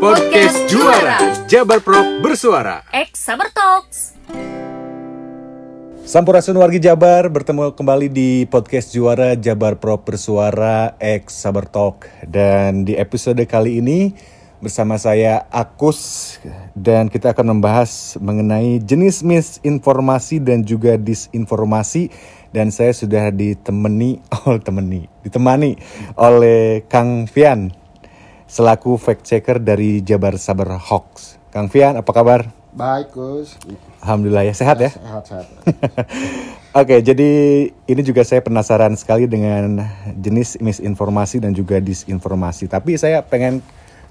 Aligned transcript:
Podcast 0.00 0.64
Juara. 0.72 1.20
Jabar 1.44 1.84
Pro 1.84 2.24
bersuara. 2.24 2.80
X 2.88 3.20
Saber 3.20 3.52
Talks. 3.52 4.16
Sampurasun 6.08 6.56
wargi 6.56 6.80
Jabar 6.80 7.28
bertemu 7.28 7.76
kembali 7.76 8.08
di 8.08 8.48
podcast 8.48 8.96
Juara 8.96 9.36
Jabar 9.36 9.76
Pro 9.76 10.00
Bersuara 10.00 10.96
X 10.96 11.44
Saber 11.44 11.68
Talk. 11.68 12.08
Dan 12.24 12.88
di 12.88 12.96
episode 12.96 13.44
kali 13.44 13.84
ini 13.84 14.16
bersama 14.64 14.96
saya 14.96 15.44
Akus 15.52 16.40
dan 16.72 17.12
kita 17.12 17.36
akan 17.36 17.60
membahas 17.60 18.16
mengenai 18.24 18.80
jenis 18.80 19.20
misinformasi 19.20 20.40
dan 20.40 20.64
juga 20.64 20.96
disinformasi. 20.96 22.08
Dan 22.56 22.72
saya 22.72 22.96
sudah 22.96 23.28
ditemani 23.28 24.16
oh 24.48 24.56
temani 24.56 25.12
ditemani 25.28 25.76
oleh 26.16 26.88
Kang 26.88 27.28
Fian 27.28 27.79
selaku 28.50 28.98
fact 28.98 29.22
checker 29.22 29.62
dari 29.62 30.02
Jabar 30.02 30.34
Saber 30.34 30.74
Hoax. 30.74 31.38
Kang 31.54 31.70
Fian 31.70 31.94
apa 31.94 32.10
kabar? 32.10 32.50
Baik, 32.74 33.14
Gus. 33.14 33.54
Alhamdulillah 34.02 34.46
ya 34.46 34.54
sehat 34.54 34.82
ya. 34.82 34.90
Sehat-sehat. 34.90 35.46
Oke, 36.80 37.02
jadi 37.02 37.30
ini 37.70 38.02
juga 38.02 38.22
saya 38.22 38.42
penasaran 38.42 38.94
sekali 38.94 39.26
dengan 39.26 39.86
jenis 40.18 40.58
misinformasi 40.62 41.42
dan 41.42 41.54
juga 41.54 41.82
disinformasi. 41.82 42.70
Tapi 42.70 42.94
saya 42.94 43.22
pengen 43.26 43.62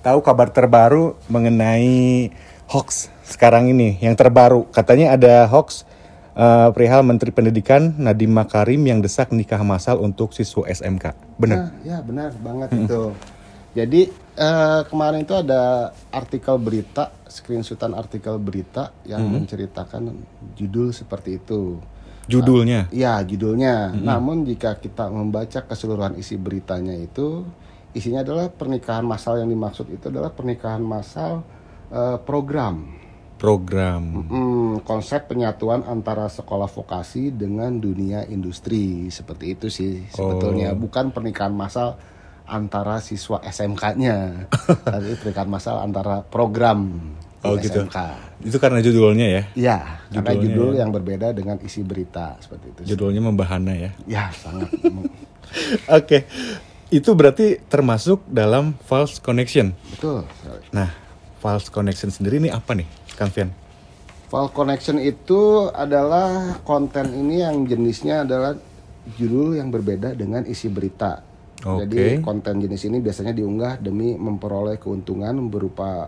tahu 0.03 0.19
kabar 0.19 0.51
terbaru 0.51 1.15
mengenai 1.31 2.31
hoax 2.67 3.11
sekarang 3.23 3.71
ini. 3.71 3.95
Yang 4.03 4.27
terbaru, 4.27 4.67
katanya 4.75 5.15
ada 5.15 5.47
hoax 5.47 5.87
eh, 6.35 6.67
perihal 6.75 7.07
Menteri 7.07 7.31
Pendidikan 7.31 7.95
Nadiem 7.95 8.31
Makarim 8.31 8.83
yang 8.83 8.99
desak 8.99 9.31
nikah 9.31 9.63
massal 9.63 10.03
untuk 10.03 10.35
siswa 10.35 10.67
SMK. 10.67 11.15
Benar? 11.39 11.57
Nah, 11.59 11.71
ya 11.87 12.03
benar 12.03 12.35
banget 12.43 12.75
itu. 12.75 13.15
Jadi 13.71 14.11
eh, 14.39 14.81
kemarin 14.87 15.27
itu 15.27 15.35
ada 15.35 15.91
artikel 16.15 16.55
berita, 16.55 17.11
screenshotan 17.27 17.91
artikel 17.91 18.39
berita 18.39 18.95
yang 19.03 19.27
menceritakan 19.27 20.15
judul 20.55 20.95
seperti 20.95 21.37
itu. 21.43 21.77
Judulnya. 22.29 22.87
Ya, 22.93 23.19
judulnya. 23.25 23.91
Namun 23.91 24.47
jika 24.47 24.79
kita 24.79 25.11
membaca 25.11 25.65
keseluruhan 25.65 26.15
isi 26.15 26.39
beritanya 26.39 26.95
itu, 26.95 27.43
isinya 27.91 28.21
adalah 28.21 28.47
pernikahan 28.53 29.03
massal 29.03 29.41
yang 29.41 29.49
dimaksud 29.49 29.89
itu 29.89 30.07
adalah 30.07 30.31
pernikahan 30.31 30.81
massal 30.81 31.43
eh, 31.91 32.17
program. 32.23 32.95
Program. 33.39 34.03
Hmm, 34.27 34.73
konsep 34.83 35.31
penyatuan 35.31 35.87
antara 35.87 36.27
sekolah 36.27 36.67
vokasi 36.67 37.31
dengan 37.31 37.79
dunia 37.79 38.27
industri 38.27 39.07
seperti 39.07 39.55
itu 39.55 39.71
sih 39.71 40.11
sebetulnya 40.11 40.75
bukan 40.75 41.15
pernikahan 41.15 41.55
massal 41.55 41.95
antara 42.49 42.99
siswa 42.99 43.39
SMK-nya 43.45 44.49
tapi 44.93 45.13
pernikahan 45.21 45.49
massal 45.49 45.77
antara 45.79 46.25
program 46.25 46.97
Oh 47.39 47.55
gitu. 47.55 47.87
SMK. 47.87 47.97
Itu 48.43 48.57
karena 48.59 48.83
judulnya 48.83 49.27
ya. 49.31 49.43
Iya, 49.55 49.77
karena 50.11 50.35
judul 50.35 50.75
ya. 50.75 50.83
yang 50.83 50.91
berbeda 50.91 51.31
dengan 51.31 51.55
isi 51.63 51.87
berita 51.87 52.35
seperti 52.43 52.65
itu. 52.75 52.79
Judulnya 52.95 53.23
membahana 53.23 53.71
ya. 53.79 53.95
Ya, 54.03 54.27
sangat. 54.35 54.67
Oke. 56.03 56.27
Itu 56.91 57.15
berarti 57.15 57.63
termasuk 57.71 58.27
dalam 58.27 58.75
false 58.83 59.23
connection. 59.23 59.71
Betul. 59.95 60.27
Nah, 60.75 60.91
false 61.39 61.71
connection 61.71 62.11
sendiri 62.11 62.43
ini 62.43 62.51
apa 62.51 62.75
nih, 62.75 62.87
Kang 63.15 63.31
Fian? 63.31 63.55
File 64.29 64.53
connection 64.53 65.01
itu 65.01 65.73
adalah 65.73 66.61
konten 66.61 67.17
ini 67.17 67.41
yang 67.41 67.65
jenisnya 67.65 68.21
adalah 68.27 68.53
judul 69.17 69.57
yang 69.57 69.73
berbeda 69.73 70.13
dengan 70.13 70.45
isi 70.45 70.69
berita. 70.69 71.25
Oke. 71.67 71.87
Jadi 71.87 72.23
konten 72.23 72.63
jenis 72.63 72.87
ini 72.87 73.03
biasanya 73.03 73.35
diunggah 73.35 73.83
demi 73.83 74.15
memperoleh 74.15 74.79
keuntungan 74.79 75.35
berupa 75.51 76.07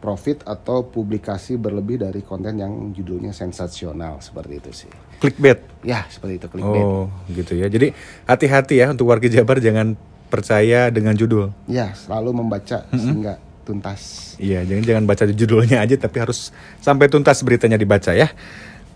profit 0.00 0.40
atau 0.48 0.88
publikasi 0.88 1.60
berlebih 1.60 2.00
dari 2.00 2.24
konten 2.24 2.56
yang 2.56 2.92
judulnya 2.96 3.36
sensasional 3.36 4.20
seperti 4.24 4.52
itu 4.56 4.70
sih. 4.72 4.90
Clickbait. 5.20 5.60
Ya 5.84 6.08
seperti 6.08 6.40
itu 6.40 6.46
clickbait. 6.48 6.84
Oh, 6.84 7.08
gitu 7.28 7.52
ya. 7.56 7.68
Jadi 7.68 7.92
hati-hati 8.24 8.80
ya 8.80 8.92
untuk 8.96 9.12
warga 9.12 9.28
Jabar 9.28 9.60
jangan 9.60 9.96
percaya 10.32 10.88
dengan 10.88 11.12
judul. 11.12 11.52
Ya 11.68 11.92
selalu 11.92 12.32
membaca 12.32 12.88
sehingga 12.92 13.36
tuntas. 13.64 14.34
Iya, 14.40 14.64
jangan 14.64 14.82
jangan 14.82 15.04
baca 15.04 15.24
judulnya 15.28 15.78
aja 15.84 15.94
tapi 16.00 16.16
harus 16.18 16.50
sampai 16.80 17.12
tuntas 17.12 17.44
beritanya 17.44 17.76
dibaca 17.76 18.16
ya. 18.16 18.32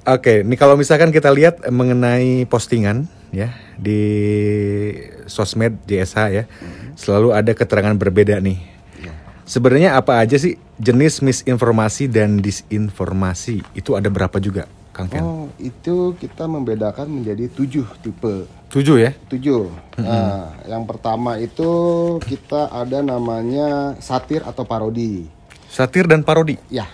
Oke, 0.05 0.45
ini 0.45 0.53
kalau 0.61 0.77
misalkan 0.77 1.09
kita 1.09 1.33
lihat 1.33 1.65
mengenai 1.73 2.45
postingan 2.45 3.09
ya 3.33 3.57
di 3.81 4.05
sosmed 5.25 5.81
JSH 5.89 6.19
ya, 6.29 6.45
selalu 6.93 7.33
ada 7.33 7.57
keterangan 7.57 7.97
berbeda 7.97 8.37
nih. 8.37 8.75
Sebenarnya 9.45 10.01
apa 10.01 10.25
aja 10.25 10.41
sih 10.41 10.57
jenis 10.81 11.21
misinformasi 11.21 12.09
dan 12.09 12.41
disinformasi? 12.41 13.61
Itu 13.77 13.93
ada 13.93 14.09
berapa 14.09 14.41
juga, 14.41 14.65
Kang 14.97 15.13
Fian? 15.13 15.21
Oh 15.21 15.53
itu 15.61 16.17
kita 16.17 16.49
membedakan 16.49 17.09
menjadi 17.09 17.53
tujuh 17.53 17.85
tipe. 18.01 18.49
Tujuh 18.73 18.97
ya? 19.05 19.13
Tujuh. 19.29 19.69
Nah, 20.01 20.49
yang 20.65 20.89
pertama 20.89 21.37
itu 21.37 21.69
kita 22.25 22.73
ada 22.73 23.05
namanya 23.05 24.01
satir 24.01 24.41
atau 24.49 24.65
parodi. 24.65 25.29
Satir 25.69 26.09
dan 26.09 26.25
parodi. 26.25 26.57
Ya. 26.73 26.89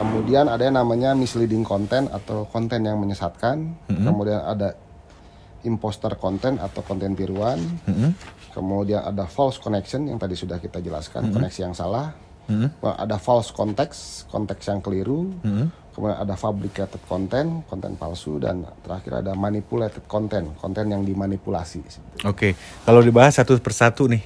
Kemudian 0.00 0.48
ada 0.48 0.64
yang 0.64 0.80
namanya 0.80 1.12
misleading 1.12 1.60
content 1.60 2.08
atau 2.08 2.48
konten 2.48 2.88
yang 2.88 2.96
menyesatkan. 2.96 3.76
Kemudian 3.84 4.40
ada 4.40 4.72
imposter 5.60 6.16
content 6.16 6.56
atau 6.56 6.80
konten 6.80 7.12
tiruan. 7.12 7.60
Kemudian 8.56 9.04
ada 9.04 9.28
false 9.28 9.60
connection 9.60 10.08
yang 10.08 10.16
tadi 10.16 10.32
sudah 10.32 10.56
kita 10.56 10.80
jelaskan, 10.80 11.28
koneksi 11.28 11.60
yang 11.68 11.76
salah. 11.76 12.16
Wah, 12.80 12.96
Ada 12.96 13.20
false 13.20 13.52
context, 13.52 14.24
konteks 14.32 14.72
yang 14.72 14.80
keliru. 14.80 15.36
Kemudian 15.92 16.16
ada 16.16 16.32
fabricated 16.32 17.02
content, 17.04 17.60
konten 17.68 17.92
palsu 18.00 18.40
dan 18.40 18.64
terakhir 18.80 19.20
ada 19.20 19.36
manipulated 19.36 20.08
content, 20.08 20.48
konten 20.56 20.88
yang 20.88 21.04
dimanipulasi. 21.04 21.84
Oke, 22.24 22.56
kalau 22.88 23.04
dibahas 23.04 23.36
satu 23.36 23.52
persatu 23.60 24.08
nih. 24.08 24.24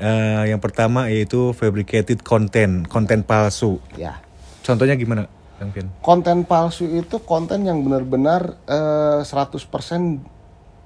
Eh, 0.00 0.48
yang 0.48 0.62
pertama 0.64 1.12
yaitu 1.12 1.52
fabricated 1.52 2.24
content, 2.24 2.88
konten 2.88 3.20
palsu. 3.20 3.76
Ya. 4.00 4.29
Contohnya 4.60 4.94
gimana, 4.94 5.24
Kang 5.56 5.70
Fian? 5.70 5.88
konten 6.00 6.42
palsu 6.42 6.84
itu 6.86 7.20
konten 7.20 7.62
yang 7.62 7.80
benar-benar 7.80 8.56
eh, 8.64 9.20
100% 9.20 10.20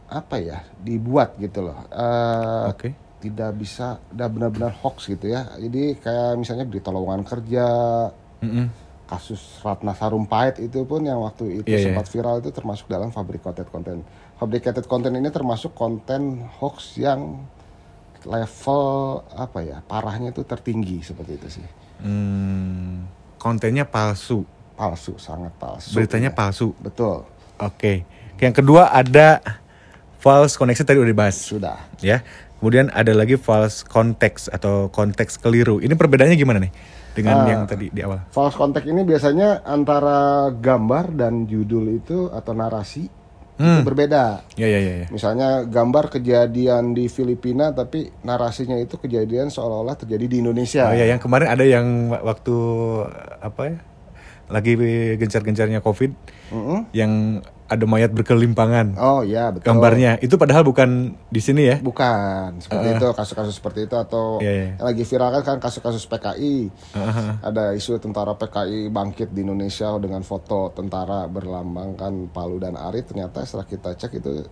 apa 0.07 0.37
ya 0.37 0.63
dibuat 0.79 1.35
gitu 1.37 1.63
loh 1.63 1.79
Eh, 1.87 2.65
Oke. 2.69 2.89
tidak 3.19 3.55
bisa 3.55 3.99
udah 4.11 4.29
benar-benar 4.29 4.75
hoax 4.77 5.09
gitu 5.09 5.27
ya 5.29 5.49
jadi 5.57 5.97
kayak 5.97 6.37
misalnya 6.37 6.65
berita 6.65 6.91
lowongan 6.91 7.23
kerja 7.23 7.67
Mm-mm. 8.41 8.67
kasus 9.05 9.41
Ratna 9.61 9.93
Sarumpait 9.93 10.59
itu 10.59 10.83
pun 10.83 11.01
yang 11.01 11.23
waktu 11.23 11.61
itu 11.61 11.67
Iya, 11.67 11.79
iya. 11.79 11.87
sempat 11.89 12.07
viral 12.07 12.37
itu 12.39 12.51
termasuk 12.51 12.87
dalam 12.87 13.09
fabricated 13.09 13.67
content 13.67 14.03
fabricated 14.37 14.85
content 14.85 15.15
ini 15.15 15.29
termasuk 15.29 15.73
konten 15.73 16.23
hoax 16.59 16.95
yang 16.97 17.41
level 18.25 18.85
apa 19.31 19.59
ya 19.61 19.79
parahnya 19.81 20.31
itu 20.31 20.43
tertinggi 20.43 21.01
seperti 21.01 21.33
itu 21.35 21.49
sih 21.53 21.67
Hmm, 21.97 23.07
kontennya 23.45 23.85
palsu, 23.85 24.49
palsu 24.73 25.21
sangat 25.21 25.53
palsu 25.61 25.93
beritanya 25.93 26.33
ya. 26.33 26.35
palsu. 26.35 26.73
betul 26.81 27.29
Oke. 27.61 28.03
Yang 28.41 28.65
kedua 28.65 28.91
ada 28.91 29.39
false 30.19 30.59
connection 30.59 30.83
tadi 30.83 30.99
udah 30.99 31.13
dibahas, 31.13 31.37
sudah 31.39 31.79
ya. 32.01 32.25
Kemudian 32.59 32.89
ada 32.91 33.13
lagi 33.13 33.37
false 33.37 33.85
context 33.85 34.49
atau 34.49 34.89
konteks 34.89 35.37
keliru. 35.37 35.79
Ini 35.85 35.93
perbedaannya 35.95 36.35
gimana 36.35 36.59
nih 36.65 36.73
dengan 37.13 37.45
Ah. 37.45 37.47
yang 37.47 37.63
tadi 37.69 37.93
di 37.93 38.01
awal? 38.01 38.25
False 38.33 38.57
context 38.57 38.89
ini 38.89 39.05
biasanya 39.05 39.63
antara 39.63 40.49
gambar 40.51 41.13
dan 41.15 41.45
judul 41.45 41.95
itu 41.95 42.33
atau 42.33 42.57
narasi 42.57 43.07
itu 43.55 43.87
berbeda. 43.87 44.43
Ya 44.59 44.67
ya 44.67 44.81
ya. 44.83 44.95
ya. 45.03 45.07
Misalnya 45.09 45.63
gambar 45.63 46.11
kejadian 46.11 46.91
di 46.91 47.07
Filipina 47.07 47.71
tapi 47.71 48.11
narasinya 48.21 48.75
itu 48.75 48.99
kejadian 48.99 49.49
seolah-olah 49.49 49.95
terjadi 49.95 50.27
di 50.27 50.37
Indonesia. 50.43 50.91
Oh 50.91 50.97
ya, 50.97 51.07
yang 51.07 51.23
kemarin 51.23 51.49
ada 51.49 51.63
yang 51.63 52.11
wa- 52.11 52.23
waktu 52.25 52.57
apa 53.39 53.63
ya? 53.71 53.79
Lagi 54.45 54.77
gencar-gencarnya 55.17 55.81
Covid, 55.81 56.13
Mm-mm. 56.53 56.91
yang 56.93 57.41
ada 57.65 57.85
mayat 57.89 58.13
berkelimpangan. 58.13 59.01
Oh 59.01 59.25
ya 59.25 59.49
betul. 59.49 59.73
Gambarnya 59.73 60.21
itu 60.21 60.37
padahal 60.37 60.63
bukan 60.69 61.17
di 61.33 61.41
sini 61.41 61.65
ya. 61.65 61.77
Bukan 61.81 62.61
seperti 62.61 62.87
itu 63.01 63.07
kasus-kasus 63.17 63.55
seperti 63.57 63.89
itu 63.89 63.97
atau 63.97 64.37
Iya, 64.45 64.53
iya. 64.53 64.69
lagi 64.77 65.03
viral 65.09 65.41
kan 65.41 65.43
kan 65.43 65.59
kasus-kasus 65.65 66.05
PKI. 66.05 66.69
Ada 67.41 67.73
isu 67.73 67.97
tentara 67.97 68.37
PKI 68.37 68.93
bangkit 68.93 69.33
di 69.33 69.41
Indonesia 69.49 69.97
dengan 69.97 70.21
foto 70.21 70.69
tentara 70.77 71.25
berlambangkan 71.25 72.29
Palu 72.29 72.61
dan 72.61 72.77
Ari 72.77 73.01
ternyata 73.01 73.41
setelah 73.49 73.65
kita 73.65 73.91
cek 73.97 74.13
itu 74.21 74.45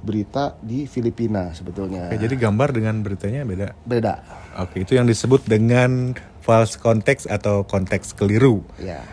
berita 0.00 0.56
di 0.64 0.88
Filipina 0.88 1.52
sebetulnya. 1.52 2.08
Oke, 2.08 2.16
jadi 2.16 2.32
gambar 2.40 2.72
dengan 2.72 3.04
beritanya 3.04 3.44
beda. 3.44 3.68
Beda. 3.84 4.24
Oke, 4.56 4.80
itu 4.88 4.96
yang 4.96 5.04
disebut 5.04 5.44
dengan 5.44 6.16
false 6.40 6.80
context 6.80 7.28
atau 7.28 7.68
konteks 7.68 8.16
keliru. 8.16 8.64
Ya. 8.80 9.04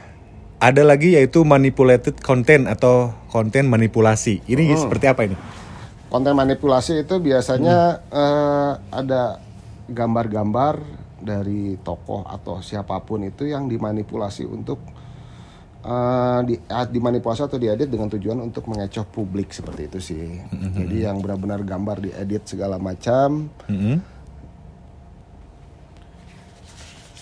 Ada 0.58 0.82
lagi 0.82 1.14
yaitu 1.14 1.46
manipulated 1.46 2.18
content 2.26 2.66
atau 2.66 3.14
konten 3.30 3.70
manipulasi. 3.70 4.42
Ini 4.50 4.74
seperti 4.74 5.06
apa 5.06 5.22
ini? 5.30 5.38
Konten 6.10 6.34
manipulasi 6.34 7.06
itu 7.06 7.22
biasanya 7.22 8.02
eh, 8.10 8.72
ada 8.90 9.38
gambar-gambar 9.86 10.82
dari 11.22 11.78
tokoh 11.86 12.26
atau 12.26 12.66
siapa 12.66 12.98
pun 13.06 13.22
itu 13.30 13.46
yang 13.46 13.70
dimanipulasi 13.70 14.50
untuk 14.50 14.82
eh, 15.86 16.40
di, 16.50 16.56
dimanipulasi 16.66 17.46
atau 17.46 17.62
diedit 17.62 17.94
dengan 17.94 18.10
tujuan 18.10 18.42
untuk 18.42 18.66
mengecoh 18.66 19.06
publik 19.14 19.54
seperti 19.54 19.94
itu 19.94 20.00
sih. 20.02 20.42
Jadi 20.74 21.06
yang 21.06 21.22
benar-benar 21.22 21.62
gambar 21.62 22.02
diedit 22.02 22.50
segala 22.50 22.82
macam. 22.82 23.54
Mm-mm. 23.70 24.02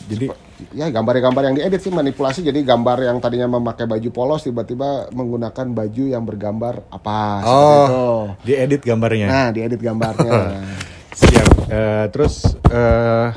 Jadi 0.06 0.45
Ya 0.72 0.88
gambar-gambar 0.88 1.52
yang 1.52 1.56
diedit 1.60 1.84
sih 1.84 1.92
manipulasi. 1.92 2.40
Jadi 2.40 2.64
gambar 2.64 3.04
yang 3.04 3.20
tadinya 3.20 3.60
memakai 3.60 3.84
baju 3.84 4.10
polos 4.10 4.48
tiba-tiba 4.48 5.12
menggunakan 5.12 5.68
baju 5.68 6.04
yang 6.08 6.24
bergambar 6.24 6.80
apa 6.88 7.44
itu. 7.44 7.52
oh, 7.52 8.22
diedit 8.48 8.80
gambarnya. 8.80 9.28
Nah, 9.28 9.48
diedit 9.52 9.82
gambarnya. 9.84 10.64
Siap. 11.20 11.48
Eh, 11.68 12.06
terus 12.08 12.56
eh, 12.72 13.28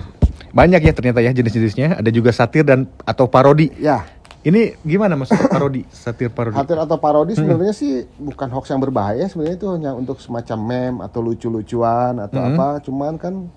banyak 0.50 0.81
ya 0.82 0.93
ternyata 0.94 1.19
ya 1.19 1.35
jenis-jenisnya. 1.35 1.99
Ada 1.99 2.11
juga 2.15 2.31
satir 2.31 2.62
dan 2.62 2.87
atau 3.03 3.26
parodi. 3.26 3.70
ya, 3.79 4.06
Ini 4.38 4.79
gimana 4.87 5.19
maksud 5.19 5.35
parodi? 5.55 5.82
Satir 5.91 6.31
parodi. 6.31 6.55
Hatir 6.55 6.79
atau 6.79 7.03
parodi 7.03 7.35
sebenarnya 7.35 7.75
sih 7.75 8.06
bukan 8.15 8.47
hoax 8.55 8.70
yang 8.70 8.79
berbahaya 8.79 9.26
sebenarnya 9.26 9.59
itu 9.59 9.67
hanya 9.75 9.91
untuk 9.91 10.23
semacam 10.23 10.59
meme 10.62 10.99
atau 11.03 11.19
lucu-lucuan 11.19 12.23
atau 12.23 12.38
apa 12.47 12.79
cuman 12.79 13.19
kan 13.19 13.50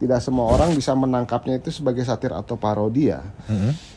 tidak 0.00 0.24
semua 0.24 0.48
orang 0.48 0.72
bisa 0.72 0.96
menangkapnya 0.96 1.60
itu 1.60 1.68
sebagai 1.68 2.02
satir 2.08 2.32
atau 2.32 2.56
parodi 2.56 3.12
ya. 3.12 3.20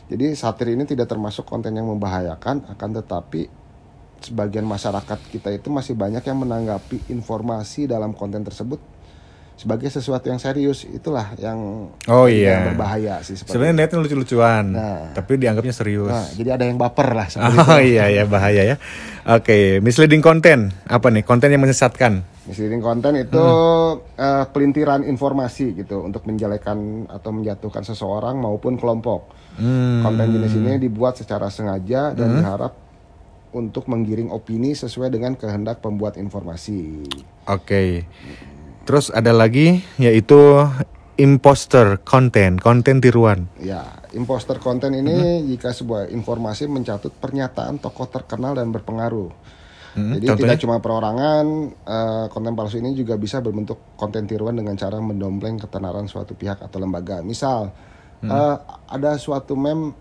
Jadi 0.04 0.36
satir 0.36 0.76
ini 0.76 0.84
tidak 0.84 1.08
termasuk 1.08 1.48
konten 1.48 1.72
yang 1.72 1.88
membahayakan 1.88 2.76
akan 2.76 2.90
tetapi 3.00 3.48
sebagian 4.20 4.64
masyarakat 4.64 5.18
kita 5.32 5.52
itu 5.52 5.68
masih 5.72 5.96
banyak 5.96 6.24
yang 6.24 6.38
menanggapi 6.40 7.08
informasi 7.12 7.84
dalam 7.88 8.12
konten 8.16 8.44
tersebut 8.44 8.93
sebagai 9.54 9.86
sesuatu 9.86 10.26
yang 10.26 10.42
serius 10.42 10.82
itulah 10.82 11.30
yang 11.38 11.86
Oh 12.10 12.26
yang 12.26 12.66
iya. 12.66 12.74
berbahaya 12.74 13.14
sih 13.22 13.38
Sebenarnya 13.38 13.86
niatnya 13.86 14.02
lucu-lucuan, 14.02 14.64
Nah. 14.74 15.14
tapi 15.14 15.38
dianggapnya 15.38 15.70
serius. 15.70 16.10
Nah, 16.10 16.26
jadi 16.34 16.58
ada 16.58 16.64
yang 16.66 16.74
baper 16.74 17.14
lah 17.14 17.26
Oh 17.70 17.78
iya 17.78 18.10
ya 18.10 18.26
bahaya 18.26 18.74
ya. 18.74 18.76
Oke, 19.24 19.78
misleading 19.78 20.20
content 20.20 20.74
apa 20.84 21.08
nih? 21.08 21.22
Konten 21.22 21.54
yang 21.54 21.62
menyesatkan. 21.62 22.26
Misleading 22.44 22.82
konten 22.82 23.16
itu 23.16 23.46
eh, 24.18 24.44
pelintiran 24.50 25.00
informasi 25.00 25.78
gitu 25.78 26.02
untuk 26.02 26.26
menjelekan 26.26 27.08
atau 27.08 27.30
menjatuhkan 27.30 27.86
seseorang 27.86 28.36
maupun 28.36 28.74
kelompok. 28.74 29.32
Konten 30.02 30.34
jenis 30.34 30.58
ini 30.58 30.82
dibuat 30.82 31.14
secara 31.14 31.46
sengaja 31.46 32.10
dan 32.10 32.42
diharap 32.42 32.74
untuk 33.54 33.86
menggiring 33.86 34.34
opini 34.34 34.74
sesuai 34.74 35.14
dengan 35.14 35.38
kehendak 35.38 35.78
pembuat 35.78 36.18
informasi. 36.18 37.06
Oke. 37.46 38.02
Terus 38.84 39.08
ada 39.10 39.32
lagi 39.32 39.80
yaitu 39.96 40.64
imposter 41.16 42.02
content, 42.02 42.58
konten 42.58 42.98
tiruan. 42.98 43.46
Ya, 43.62 44.02
imposter 44.12 44.58
konten 44.58 44.94
ini 44.98 45.46
jika 45.46 45.70
sebuah 45.70 46.10
informasi 46.10 46.66
mencatut 46.66 47.14
pernyataan 47.14 47.78
tokoh 47.78 48.10
terkenal 48.10 48.58
dan 48.58 48.74
berpengaruh. 48.74 49.30
Jadi 49.94 50.26
contohnya? 50.26 50.58
tidak 50.58 50.58
cuma 50.58 50.76
perorangan, 50.82 51.46
eh, 51.70 52.26
konten 52.34 52.58
palsu 52.58 52.82
ini 52.82 52.98
juga 52.98 53.14
bisa 53.14 53.38
berbentuk 53.38 53.94
konten 53.94 54.26
tiruan 54.26 54.58
dengan 54.58 54.74
cara 54.74 54.98
mendompleng 54.98 55.54
ketenaran 55.54 56.10
suatu 56.10 56.34
pihak 56.34 56.58
atau 56.58 56.82
lembaga. 56.82 57.22
Misal 57.22 57.70
eh, 58.26 58.56
ada 58.90 59.14
suatu 59.14 59.54
meme, 59.54 59.94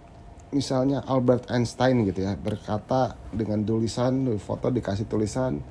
misalnya 0.50 1.06
Albert 1.06 1.54
Einstein 1.54 2.10
gitu 2.10 2.26
ya 2.26 2.34
berkata 2.34 3.14
dengan 3.30 3.62
tulisan, 3.62 4.34
foto 4.42 4.74
dikasih 4.74 5.06
tulisan, 5.06 5.62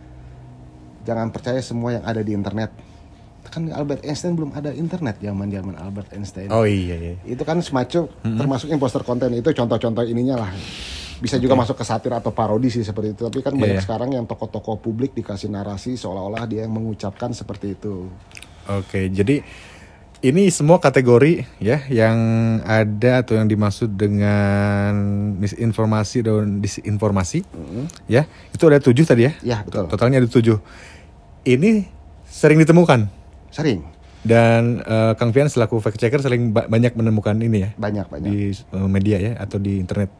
jangan 1.03 1.35
percaya 1.35 1.59
semua 1.59 1.99
yang 1.99 2.05
ada 2.07 2.23
di 2.23 2.31
internet. 2.31 2.92
Kan 3.53 3.69
Albert 3.69 4.01
Einstein 4.03 4.33
belum 4.33 4.51
ada 4.51 4.73
internet 4.73 5.21
zaman 5.21 5.47
zaman 5.47 5.77
Albert 5.77 6.09
Einstein 6.17 6.49
Oh 6.49 6.65
iya 6.65 6.97
iya. 6.97 7.15
itu 7.23 7.45
kan 7.45 7.61
semacam 7.61 8.09
termasuk 8.25 8.73
imposter 8.73 9.05
konten 9.05 9.29
itu 9.31 9.45
contoh-contoh 9.47 10.03
ininya 10.03 10.41
lah 10.41 10.51
bisa 11.21 11.37
juga 11.37 11.55
masuk 11.55 11.77
ke 11.77 11.85
satir 11.85 12.11
atau 12.11 12.33
parodi 12.33 12.67
sih 12.67 12.81
seperti 12.81 13.13
itu 13.13 13.23
tapi 13.23 13.45
kan 13.45 13.53
banyak 13.53 13.79
Iya. 13.79 13.85
sekarang 13.85 14.11
yang 14.11 14.25
tokoh-tokoh 14.25 14.81
publik 14.81 15.13
dikasih 15.13 15.47
narasi 15.49 15.95
seolah-olah 15.95 16.49
dia 16.49 16.65
yang 16.65 16.73
mengucapkan 16.73 17.31
seperti 17.31 17.77
itu 17.77 18.09
Oke, 18.65 19.07
jadi 19.07 19.43
ini 20.23 20.49
semua 20.49 20.79
kategori 20.79 21.45
ya 21.59 21.83
yang 21.87 22.15
ada 22.63 23.21
atau 23.21 23.35
yang 23.35 23.47
dimaksud 23.47 23.91
dengan 23.93 24.95
misinformasi 25.35 26.23
dan 26.23 26.63
disinformasi, 26.63 27.43
ya 28.07 28.23
itu 28.55 28.63
ada 28.71 28.79
tujuh 28.79 29.03
tadi 29.03 29.27
ya? 29.27 29.33
Ya, 29.43 29.59
betul. 29.67 29.91
Totalnya 29.91 30.23
ada 30.23 30.31
tujuh. 30.31 30.63
Ini 31.43 31.91
sering 32.23 32.63
ditemukan 32.63 33.11
sering 33.53 33.85
dan 34.23 34.79
eh, 34.87 35.13
Kang 35.19 35.35
Fian 35.35 35.51
selaku 35.51 35.83
fact 35.83 35.99
checker 35.99 36.23
sering 36.23 36.55
ba- 36.55 36.71
banyak 36.71 36.95
menemukan 36.95 37.35
ini 37.43 37.59
ya 37.67 37.71
banyak 37.75 38.07
banyak 38.07 38.31
di 38.31 38.55
eh, 38.55 38.89
media 38.89 39.19
ya 39.19 39.33
atau 39.39 39.59
di 39.59 39.83
internet. 39.83 40.11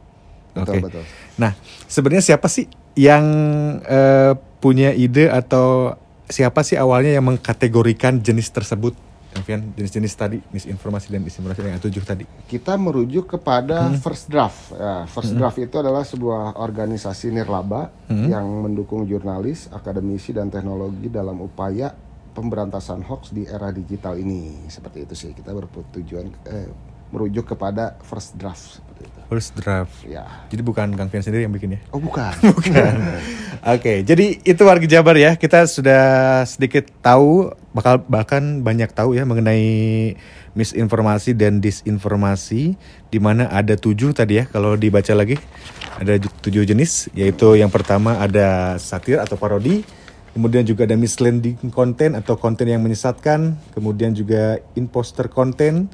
Betul, 0.53 0.85
Oke. 0.85 0.85
betul. 0.85 1.05
Nah, 1.41 1.57
sebenarnya 1.89 2.21
siapa 2.35 2.45
sih 2.51 2.69
yang 2.93 3.25
eh, 3.89 4.37
punya 4.61 4.93
ide 4.93 5.33
atau 5.33 5.97
siapa 6.29 6.61
sih 6.61 6.77
awalnya 6.77 7.17
yang 7.17 7.25
mengkategorikan 7.25 8.21
jenis 8.21 8.53
tersebut? 8.53 8.93
Kang 9.33 9.49
Fian, 9.49 9.65
jenis-jenis 9.73 10.13
tadi, 10.13 10.39
misinformasi 10.53 11.09
dan 11.09 11.25
disinformasi 11.25 11.65
yang 11.65 11.81
tujuh 11.81 12.05
tadi. 12.05 12.29
kita 12.53 12.77
merujuk 12.77 13.33
kepada 13.33 13.89
first 13.97 14.29
draft 14.29 14.77
ya, 14.77 15.09
first 15.09 15.33
draft 15.33 15.57
itu 15.57 15.73
adalah 15.81 16.05
sebuah 16.05 16.61
organisasi 16.61 17.33
nirlaba 17.33 17.89
yang 18.13 18.45
mendukung 18.45 19.09
jurnalis 19.09 19.73
akademisi 19.73 20.37
dan 20.37 20.53
teknologi 20.53 21.09
dalam 21.09 21.41
upaya 21.41 21.97
pemberantasan 22.33 23.01
hoax 23.03 23.31
di 23.31 23.45
era 23.45 23.69
digital 23.69 24.17
ini 24.17 24.67
seperti 24.67 25.05
itu 25.05 25.15
sih 25.15 25.31
kita 25.31 25.53
bertujuan 25.53 26.33
eh, 26.47 26.69
merujuk 27.09 27.45
kepada 27.47 28.01
first 28.01 28.35
draft 28.35 28.81
seperti 28.81 29.05
itu 29.05 29.21
First 29.29 29.53
draft. 29.55 29.97
ya 30.05 30.29
Jadi 30.49 30.61
bukan 30.61 30.93
Kang 30.93 31.09
Fian 31.09 31.21
sendiri 31.21 31.45
yang 31.45 31.53
bikin 31.53 31.73
ya? 31.73 31.81
Oh 31.89 31.97
bukan. 31.97 32.37
Bukan. 32.53 32.93
Oke, 33.65 34.05
jadi 34.05 34.37
itu 34.39 34.61
warga 34.61 34.85
Jabar 34.85 35.17
ya. 35.17 35.41
Kita 35.41 35.65
sudah 35.65 36.03
sedikit 36.45 36.93
tahu, 37.01 37.49
bakal 37.73 38.05
bahkan 38.05 38.61
banyak 38.61 38.93
tahu 38.93 39.17
ya 39.17 39.25
mengenai 39.25 40.13
misinformasi 40.53 41.33
dan 41.33 41.65
disinformasi, 41.65 42.77
di 43.09 43.19
mana 43.19 43.49
ada 43.49 43.73
tujuh 43.73 44.13
tadi 44.13 44.37
ya. 44.37 44.45
Kalau 44.45 44.77
dibaca 44.77 45.17
lagi, 45.17 45.41
ada 45.97 46.21
ju- 46.21 46.33
tujuh 46.45 46.69
jenis, 46.69 47.09
yaitu 47.13 47.57
yang 47.57 47.73
pertama 47.73 48.21
ada 48.21 48.77
satir 48.77 49.17
atau 49.17 49.41
parodi, 49.41 49.81
kemudian 50.33 50.65
juga 50.65 50.89
ada 50.89 50.97
misleading 50.97 51.71
konten 51.73 52.17
atau 52.17 52.37
konten 52.37 52.69
yang 52.69 52.81
menyesatkan, 52.81 53.57
kemudian 53.77 54.17
juga 54.17 54.61
imposter 54.77 55.29
konten, 55.29 55.93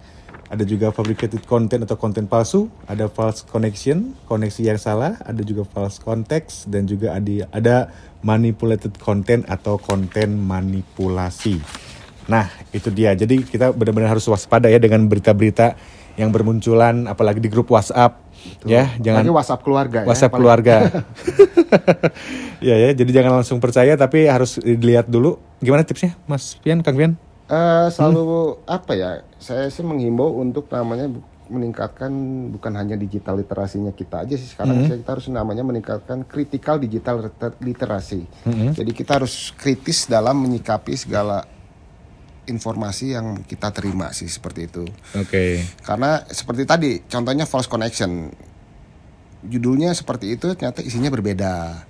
ada 0.49 0.65
juga 0.65 0.89
fabricated 0.89 1.45
content 1.45 1.85
atau 1.85 2.01
konten 2.01 2.25
palsu, 2.25 2.73
ada 2.89 3.05
false 3.13 3.45
connection, 3.45 4.17
koneksi 4.25 4.73
yang 4.75 4.81
salah, 4.81 5.21
ada 5.29 5.45
juga 5.45 5.69
false 5.69 6.01
context 6.01 6.73
dan 6.73 6.89
juga 6.89 7.13
ada 7.13 7.45
ada 7.53 7.77
manipulated 8.25 8.97
content 8.97 9.45
atau 9.45 9.77
konten 9.77 10.41
manipulasi. 10.41 11.61
Nah, 12.29 12.49
itu 12.73 12.93
dia. 12.93 13.17
Jadi 13.17 13.45
kita 13.45 13.73
benar-benar 13.73 14.17
harus 14.17 14.29
waspada 14.29 14.69
ya 14.69 14.77
dengan 14.77 15.09
berita-berita 15.09 15.77
yang 16.19 16.35
bermunculan 16.35 17.07
apalagi 17.07 17.39
di 17.39 17.47
grup 17.47 17.71
WhatsApp 17.71 18.19
ya, 18.67 18.91
jangan 18.99 19.23
Lagi 19.23 19.33
WhatsApp 19.33 19.63
keluarga 19.63 19.99
ya. 20.03 20.07
WhatsApp 20.11 20.35
keluarga. 20.35 20.77
ya 22.69 22.75
ya, 22.75 22.91
jadi 22.91 23.23
jangan 23.23 23.41
langsung 23.41 23.63
percaya 23.63 23.95
tapi 23.95 24.27
harus 24.27 24.59
dilihat 24.59 25.07
dulu. 25.07 25.39
Gimana 25.63 25.87
tipsnya, 25.87 26.19
Mas 26.27 26.59
Pian, 26.59 26.83
Kang 26.83 26.99
Pian? 26.99 27.15
Eh, 27.49 27.87
selalu 27.95 28.61
apa 28.69 28.93
ya? 28.93 29.25
Saya 29.41 29.71
sih 29.73 29.87
menghimbau 29.87 30.37
untuk 30.37 30.69
namanya 30.69 31.09
meningkatkan 31.49 32.13
bukan 32.53 32.77
hanya 32.77 32.93
digital 32.93 33.41
literasinya 33.41 33.89
kita 33.97 34.21
aja 34.29 34.37
sih 34.37 34.53
sekarang 34.53 34.85
sih 34.85 35.01
kita 35.01 35.17
harus 35.17 35.33
namanya 35.33 35.65
meningkatkan 35.65 36.29
critical 36.29 36.77
digital 36.77 37.25
liter- 37.25 37.57
literasi. 37.65 38.29
Jadi 38.77 38.93
kita 38.93 39.17
harus 39.17 39.57
kritis 39.57 40.05
dalam 40.05 40.37
menyikapi 40.45 40.93
segala 40.93 41.49
informasi 42.49 43.15
yang 43.15 43.45
kita 43.45 43.71
terima 43.71 44.11
sih 44.17 44.27
seperti 44.27 44.67
itu. 44.67 44.85
Oke. 45.15 45.63
Karena 45.85 46.25
seperti 46.27 46.63
tadi 46.65 46.91
contohnya 47.05 47.45
false 47.45 47.69
connection. 47.71 48.33
Judulnya 49.39 49.95
seperti 49.95 50.35
itu 50.35 50.51
ternyata 50.59 50.83
isinya 50.83 51.15
berbeda. 51.15 51.87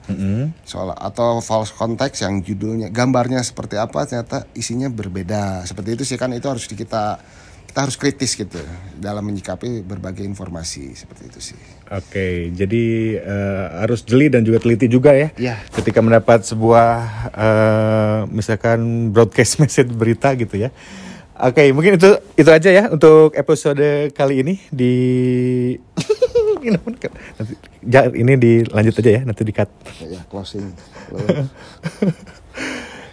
Soal 0.68 0.92
atau 0.92 1.40
false 1.40 1.72
context 1.72 2.20
yang 2.20 2.44
judulnya 2.44 2.92
gambarnya 2.92 3.40
seperti 3.40 3.80
apa 3.80 4.04
ternyata 4.04 4.44
isinya 4.52 4.92
berbeda. 4.92 5.64
Seperti 5.64 5.96
itu 5.96 6.04
sih 6.04 6.20
kan 6.20 6.28
itu 6.36 6.44
harus 6.44 6.68
di 6.68 6.76
kita 6.76 7.16
kita 7.78 7.86
harus 7.86 7.94
kritis 7.94 8.34
gitu 8.34 8.58
dalam 8.98 9.22
menyikapi 9.22 9.86
berbagai 9.86 10.26
informasi 10.26 10.98
seperti 10.98 11.30
itu 11.30 11.38
sih. 11.38 11.58
Oke, 11.94 12.50
jadi 12.50 12.84
eh, 13.22 13.66
harus 13.86 14.02
jeli 14.02 14.26
dan 14.26 14.42
juga 14.42 14.58
teliti 14.58 14.90
juga 14.90 15.14
ya. 15.14 15.30
Iya. 15.38 15.62
Ketika 15.70 16.02
mendapat 16.02 16.42
sebuah 16.42 16.90
eh, 17.30 18.20
misalkan 18.34 19.14
broadcast 19.14 19.56
message 19.62 19.94
berita 19.94 20.34
gitu 20.34 20.58
ya. 20.58 20.74
Oke, 21.38 21.70
mungkin 21.70 22.02
itu 22.02 22.18
itu 22.34 22.50
aja 22.50 22.66
ya 22.66 22.90
untuk 22.90 23.30
episode 23.38 24.10
kali 24.10 24.42
ini 24.42 24.58
di 24.74 24.94
ini 26.66 26.74
nanti, 26.82 27.54
ja- 27.86 28.10
ini 28.10 28.34
dilanjut 28.42 28.98
aja 29.06 29.10
ya 29.12 29.22
nanti 29.22 29.46
di 29.46 29.54
cut. 29.54 29.70
Ya, 30.02 30.18
ya, 30.18 30.20
closing. 30.26 30.66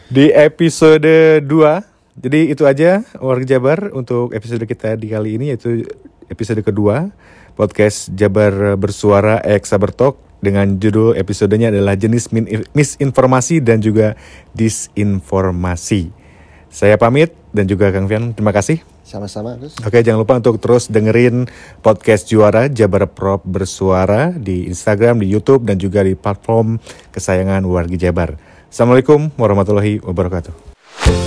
Di 0.05 0.29
episode 0.34 1.41
2 1.45 1.95
Jadi 2.15 2.48
itu 2.48 2.63
aja 2.63 3.03
warga 3.19 3.43
Jabar 3.43 3.91
untuk 3.91 4.31
episode 4.31 4.63
kita 4.63 4.95
di 4.95 5.12
kali 5.12 5.36
ini 5.36 5.51
yaitu 5.51 5.84
episode 6.31 6.63
kedua 6.63 7.12
podcast 7.60 8.07
Jabar 8.15 8.79
Bersuara 8.79 9.43
X 9.43 9.75
Talk 9.75 10.15
dengan 10.39 10.79
judul 10.79 11.19
episodenya 11.19 11.75
adalah 11.75 12.00
jenis 12.00 12.31
misinformasi 12.72 13.60
dan 13.60 13.84
juga 13.84 14.15
disinformasi. 14.55 16.13
Saya 16.72 16.95
pamit 16.95 17.36
dan 17.55 17.67
juga 17.67 17.91
Kang 17.91 18.07
Fian 18.07 18.31
terima 18.36 18.51
kasih. 18.55 18.84
Sama-sama. 19.05 19.55
Oke, 19.86 20.01
jangan 20.01 20.25
lupa 20.25 20.39
untuk 20.41 20.57
terus 20.57 20.89
dengerin 20.89 21.45
podcast 21.86 22.25
Juara 22.25 22.67
Jabar 22.67 23.05
Prop 23.05 23.45
Bersuara 23.45 24.34
di 24.34 24.65
Instagram, 24.65 25.22
di 25.22 25.29
YouTube, 25.29 25.62
dan 25.62 25.77
juga 25.77 26.01
di 26.01 26.17
platform 26.17 26.81
kesayangan 27.13 27.62
warga 27.69 27.95
Jabar. 27.95 28.36
Assalamualaikum 28.67 29.29
warahmatullahi 29.38 30.01
wabarakatuh. 30.01 31.25